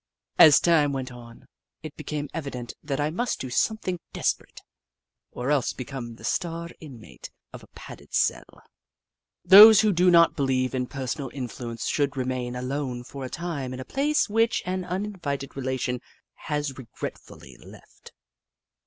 [0.39, 1.45] As time went on,
[1.83, 4.59] it became evident that I must do something desperate,
[5.29, 8.63] or else become the star inmate of a padded cell.
[9.45, 13.79] Those who do not believe in personal influence should remain alone for a time in
[13.79, 16.01] a place which an uninvited relation
[16.33, 18.11] has regretfully left.